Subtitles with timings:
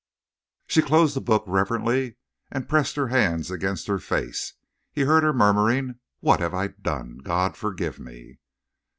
[0.65, 2.15] She closed the book reverently
[2.51, 4.55] and pressed her hands against her face.
[4.91, 7.19] He heard her murmuring: "What have I done?
[7.19, 8.39] God forgive me!"